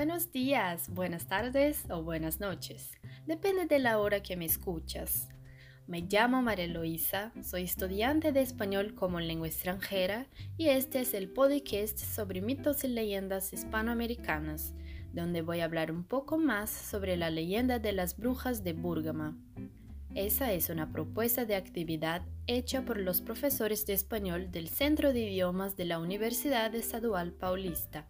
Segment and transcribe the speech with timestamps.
[0.00, 2.90] Buenos días, buenas tardes o buenas noches.
[3.26, 5.28] Depende de la hora que me escuchas.
[5.86, 10.26] Me llamo María Luisa, soy estudiante de español como lengua extranjera
[10.56, 14.72] y este es el podcast sobre mitos y leyendas hispanoamericanas,
[15.12, 19.36] donde voy a hablar un poco más sobre la leyenda de las brujas de Búrgama.
[20.14, 25.20] Esa es una propuesta de actividad hecha por los profesores de español del Centro de
[25.28, 28.06] Idiomas de la Universidad Estadual Paulista.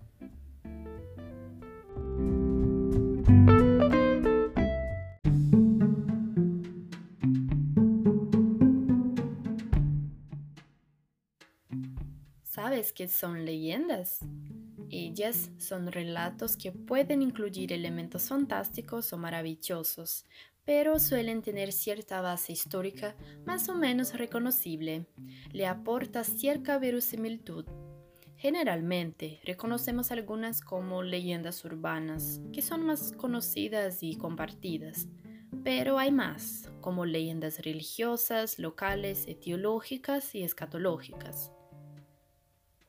[12.81, 14.21] ¿Sabes qué son leyendas?
[14.89, 20.25] Ellas son relatos que pueden incluir elementos fantásticos o maravillosos,
[20.65, 25.05] pero suelen tener cierta base histórica más o menos reconocible.
[25.53, 27.67] Le aporta cierta verosimilitud.
[28.37, 35.07] Generalmente reconocemos algunas como leyendas urbanas, que son más conocidas y compartidas,
[35.63, 41.53] pero hay más, como leyendas religiosas, locales, etiológicas y escatológicas.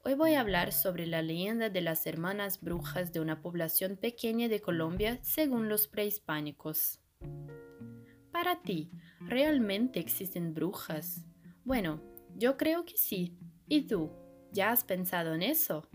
[0.04, 4.48] Hoy voy a hablar sobre la leyenda de las hermanas brujas de una población pequeña
[4.48, 7.00] de Colombia según los prehispánicos.
[8.32, 11.24] Para ti, ¿realmente existen brujas?
[11.66, 12.02] Bueno,
[12.36, 13.38] yo creo que sí.
[13.68, 14.12] ¿Y tú?
[14.52, 15.88] ¿Ya has pensado en eso?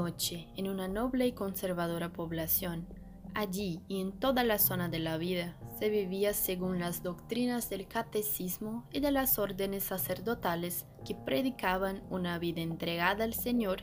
[0.00, 2.86] Noche, en una noble y conservadora población,
[3.34, 7.86] allí y en toda la zona de la vida, se vivía según las doctrinas del
[7.86, 13.82] catecismo y de las órdenes sacerdotales que predicaban una vida entregada al Señor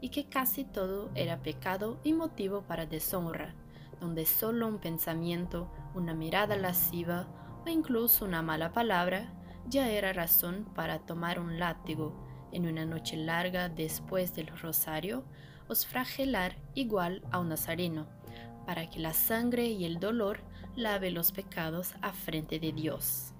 [0.00, 3.54] y que casi todo era pecado y motivo para deshonra,
[4.00, 7.28] donde solo un pensamiento, una mirada lasciva
[7.66, 9.34] o incluso una mala palabra
[9.68, 15.24] ya era razón para tomar un látigo en una noche larga después del rosario,
[15.68, 18.06] os fragelar igual a un nazareno,
[18.66, 20.40] para que la sangre y el dolor
[20.76, 23.34] lave los pecados a frente de Dios.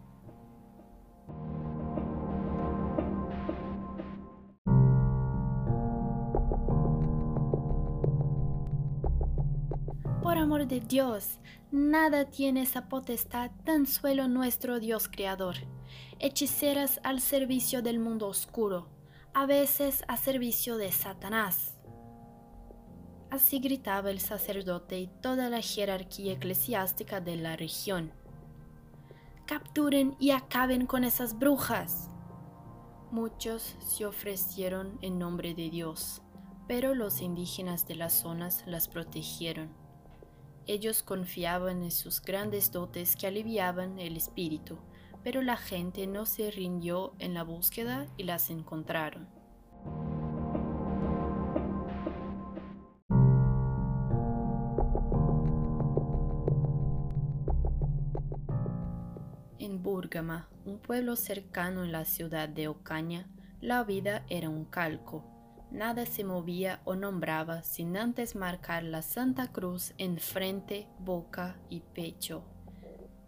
[10.23, 11.39] Por amor de Dios,
[11.71, 15.55] nada tiene esa potestad tan suelo nuestro Dios Creador.
[16.19, 18.89] Hechiceras al servicio del mundo oscuro,
[19.33, 21.78] a veces a servicio de Satanás.
[23.31, 28.13] Así gritaba el sacerdote y toda la jerarquía eclesiástica de la región.
[29.47, 32.11] Capturen y acaben con esas brujas.
[33.11, 36.23] Muchos se ofrecieron en nombre de Dios,
[36.67, 39.71] pero los indígenas de las zonas las protegieron.
[40.67, 44.79] Ellos confiaban en sus grandes dotes que aliviaban el espíritu
[45.23, 49.29] pero la gente no se rindió en la búsqueda y las encontraron.
[59.69, 63.29] En Búrgama, un pueblo cercano en la ciudad de Ocaña,
[63.61, 65.27] la vida era un calco.
[65.71, 71.81] Nada se movía o nombraba sin antes marcar la Santa Cruz en frente, boca y
[71.81, 72.45] pecho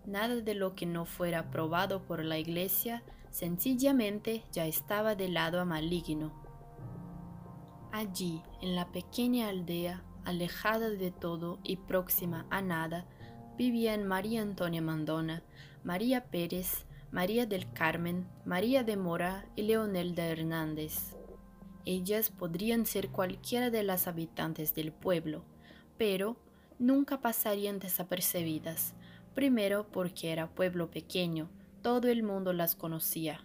[0.06, 5.60] Nada de lo que no fuera probado por la iglesia sencillamente ya estaba del lado
[5.60, 6.32] a maligno.
[7.92, 13.04] Allí, en la pequeña aldea, alejada de todo y próxima a nada,
[13.56, 15.42] vivían María Antonia Mandona,
[15.84, 21.16] María Pérez, María del Carmen, María de Mora y Leonelda Hernández.
[21.84, 25.44] Ellas podrían ser cualquiera de las habitantes del pueblo,
[25.98, 26.36] pero
[26.78, 28.94] nunca pasarían desapercibidas,
[29.34, 31.48] Primero porque era pueblo pequeño,
[31.82, 33.40] todo el mundo las conocía.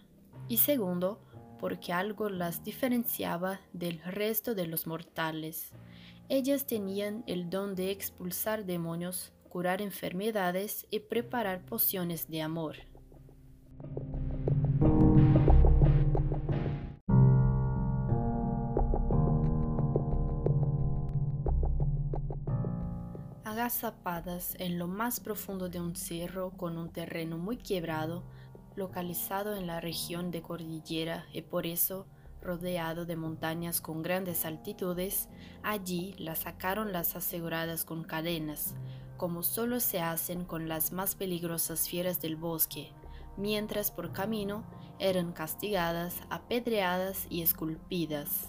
[0.48, 1.20] Y segundo,
[1.58, 5.70] porque algo las diferenciaba del resto de los mortales.
[6.28, 12.76] Ellas tenían el don de expulsar demonios, curar enfermedades y preparar pociones de amor.
[23.44, 28.24] agazapadas en lo más profundo de un cerro con un terreno muy quebrado,
[28.74, 32.06] localizado en la región de cordillera y por eso
[32.42, 35.30] rodeado de montañas con grandes altitudes,
[35.62, 38.74] allí las sacaron las aseguradas con cadenas,
[39.16, 42.92] como solo se hacen con las más peligrosas fieras del bosque,
[43.36, 44.64] mientras por camino
[44.98, 48.48] eran castigadas, apedreadas y esculpidas.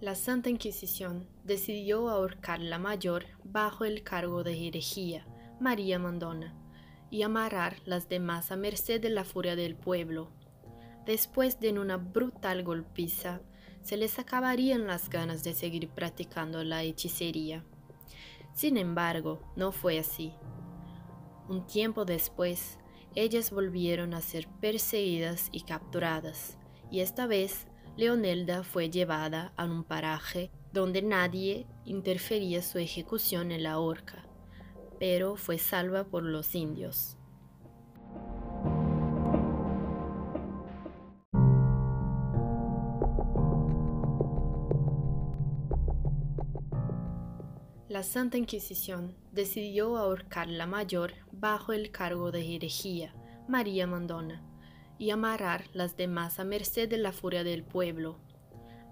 [0.00, 5.26] La Santa Inquisición decidió ahorcar la mayor bajo el cargo de herejía,
[5.60, 6.57] María Mandona,
[7.10, 10.30] y amarrar las demás a merced de la furia del pueblo.
[11.06, 13.40] Después de una brutal golpiza,
[13.82, 17.64] se les acabarían las ganas de seguir practicando la hechicería.
[18.52, 20.32] Sin embargo, no fue así.
[21.48, 22.78] Un tiempo después,
[23.14, 26.58] ellas volvieron a ser perseguidas y capturadas,
[26.90, 27.66] y esta vez
[27.96, 34.27] Leonelda fue llevada a un paraje donde nadie interfería su ejecución en la horca,
[34.98, 37.18] pero fue salva por los indios.
[47.88, 53.14] La Santa Inquisición decidió ahorcar la mayor bajo el cargo de herejía,
[53.48, 54.42] María Mandona,
[54.98, 58.18] y amarrar las demás a merced de la furia del pueblo.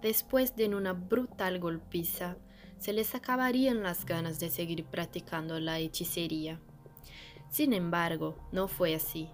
[0.00, 2.36] Después de una brutal golpiza,
[2.78, 6.60] se les acabarían las ganas de seguir practicando la hechicería.
[7.48, 9.28] Sin embargo, no fue así.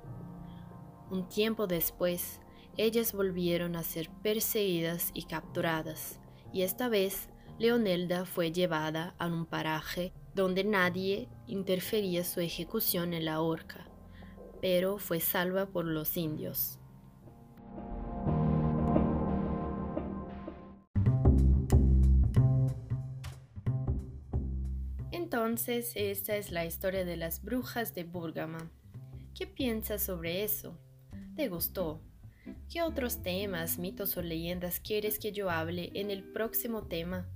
[1.10, 2.40] Un tiempo después,
[2.76, 6.20] ellas volvieron a ser perseguidas y capturadas,
[6.52, 7.28] y esta vez
[7.58, 13.92] Leonelda fue llevada a un paraje donde nadie interfería su ejecución en la horca
[14.62, 16.78] pero fue salva por los indios.
[25.32, 28.70] Entonces, esta es la historia de las brujas de Búrgama.
[29.34, 30.78] ¿Qué piensas sobre eso?
[31.36, 32.02] ¿Te gustó?
[32.70, 37.30] ¿Qué otros temas, mitos o leyendas quieres que yo hable en el próximo tema?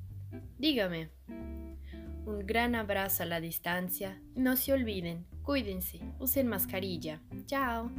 [0.59, 1.09] Dígame.
[2.27, 4.21] Un gran abrazo a la distancia.
[4.35, 7.23] No se olviden, cuídense, usen mascarilla.
[7.47, 7.91] Chao.